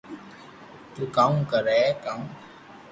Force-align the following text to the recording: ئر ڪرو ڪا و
ئر 0.93 1.01
ڪرو 1.15 1.37
ڪا 2.03 2.11
و 2.17 2.19